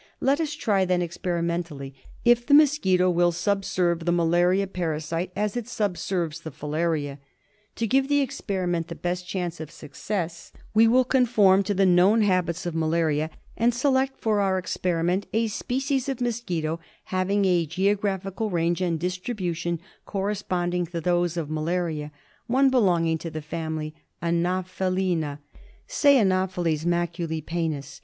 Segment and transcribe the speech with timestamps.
[0.19, 1.93] Let us try then, experimentally,
[2.25, 6.89] if the mosquito will subserve the ma laria parasite as it subserves the AnopMts Moaqoiio..~.
[6.89, 7.17] filaria.
[7.75, 12.23] To give the experiment the best chance of success we will conform to the known
[12.23, 16.79] habits of malaria, and select for our experi ment a species of mosquito
[17.13, 22.11] having a geographical range and distribution corresponding to those of malaria,
[22.47, 25.37] one belonging to the family Anophelina—
[25.85, 27.99] say, Anopheles macu lipennis.